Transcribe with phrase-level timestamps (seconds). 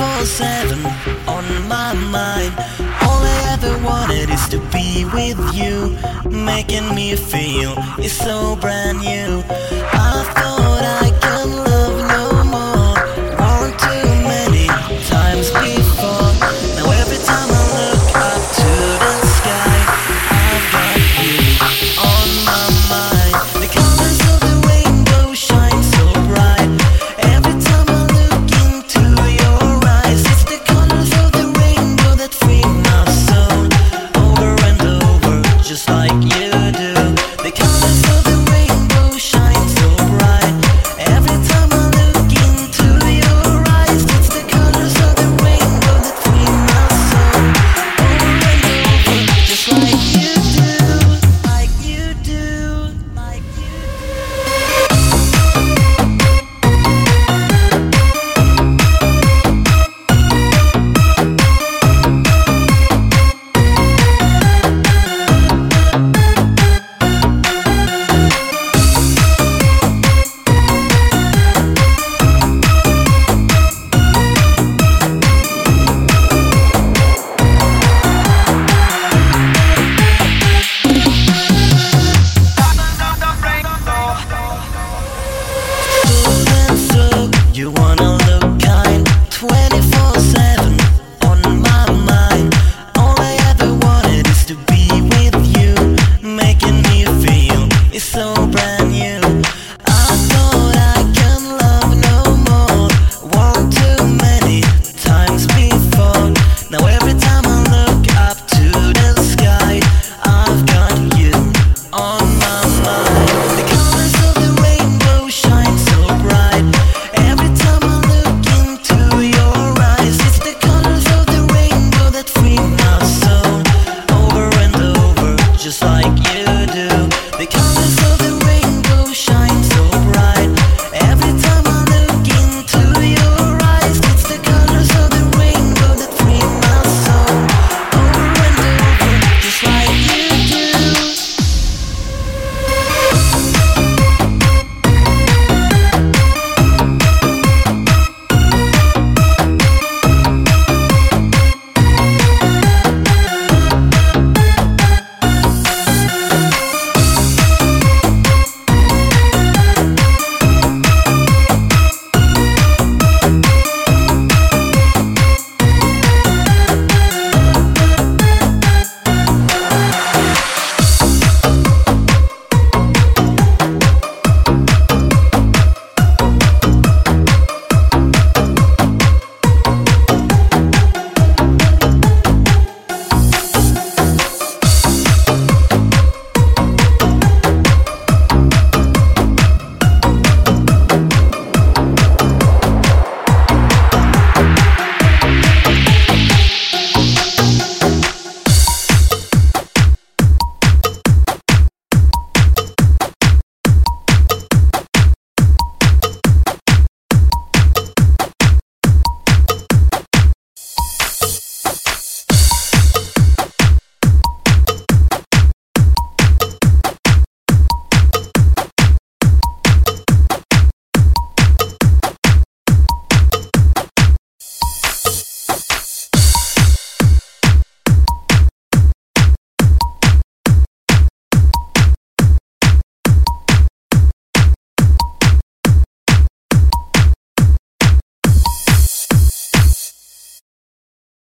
[0.00, 2.54] 24-7 on my mind.
[3.02, 5.94] All I ever wanted is to be with you
[6.30, 9.42] Making me feel it's so brand new.